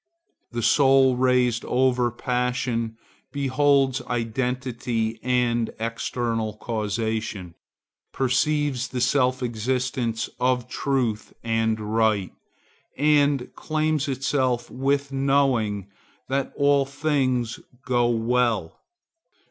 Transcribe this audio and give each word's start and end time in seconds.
The 0.51 0.63
soul 0.63 1.15
raised 1.15 1.63
over 1.65 2.09
passion 2.09 2.97
beholds 3.31 4.01
identity 4.07 5.19
and 5.21 5.69
eternal 5.79 6.57
causation, 6.57 7.53
perceives 8.11 8.87
the 8.87 8.99
self 8.99 9.43
existence 9.43 10.27
of 10.39 10.67
Truth 10.67 11.33
and 11.43 11.79
Right, 11.79 12.33
and 12.97 13.53
calms 13.53 14.07
itself 14.07 14.71
with 14.71 15.11
knowing 15.11 15.85
that 16.29 16.51
all 16.55 16.83
things 16.87 17.59
go 17.85 18.09
well. 18.09 18.81